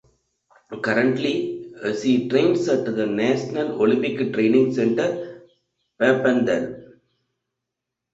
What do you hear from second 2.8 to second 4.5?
the national Olympic